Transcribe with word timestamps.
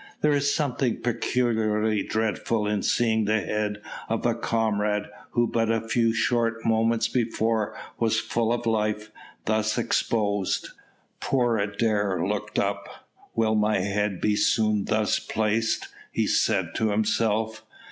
There 0.21 0.31
is 0.33 0.51
something 0.51 1.01
particularly 1.03 2.01
dreadful 2.01 2.65
in 2.65 2.81
seeing 2.81 3.25
the 3.25 3.39
head 3.39 3.83
of 4.09 4.25
a 4.25 4.33
comrade, 4.33 5.05
who 5.33 5.45
but 5.45 5.71
a 5.71 5.87
few 5.87 6.11
short 6.11 6.65
moments 6.65 7.07
before 7.07 7.75
was 7.99 8.19
full 8.19 8.51
of 8.51 8.65
life, 8.65 9.11
thus 9.45 9.77
exposed. 9.77 10.69
Poor 11.19 11.59
Adair 11.59 12.19
looked 12.25 12.57
up. 12.57 13.05
"Will 13.35 13.53
my 13.53 13.77
head 13.81 14.19
be 14.19 14.35
soon 14.35 14.85
thus 14.85 15.19
placed?" 15.19 15.89
he 16.11 16.25
said 16.25 16.71
to 16.77 16.89
himself. 16.89 17.63